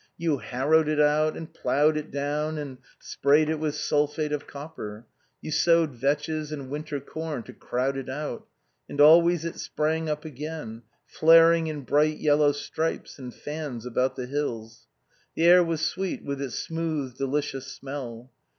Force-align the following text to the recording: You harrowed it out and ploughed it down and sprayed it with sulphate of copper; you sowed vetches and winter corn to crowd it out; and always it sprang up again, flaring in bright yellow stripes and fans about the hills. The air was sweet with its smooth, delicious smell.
You 0.17 0.39
harrowed 0.39 0.87
it 0.87 0.99
out 0.99 1.37
and 1.37 1.53
ploughed 1.53 1.95
it 1.95 2.09
down 2.09 2.57
and 2.57 2.79
sprayed 2.97 3.49
it 3.49 3.59
with 3.59 3.75
sulphate 3.75 4.31
of 4.31 4.47
copper; 4.47 5.05
you 5.41 5.51
sowed 5.51 5.91
vetches 5.95 6.51
and 6.51 6.71
winter 6.71 6.99
corn 6.99 7.43
to 7.43 7.53
crowd 7.53 7.95
it 7.97 8.09
out; 8.09 8.47
and 8.89 8.99
always 8.99 9.45
it 9.45 9.57
sprang 9.59 10.09
up 10.09 10.25
again, 10.25 10.81
flaring 11.05 11.67
in 11.67 11.81
bright 11.81 12.17
yellow 12.17 12.51
stripes 12.51 13.19
and 13.19 13.31
fans 13.35 13.85
about 13.85 14.15
the 14.15 14.25
hills. 14.25 14.87
The 15.35 15.43
air 15.45 15.63
was 15.63 15.81
sweet 15.81 16.23
with 16.25 16.41
its 16.41 16.55
smooth, 16.57 17.15
delicious 17.15 17.67
smell. 17.67 18.31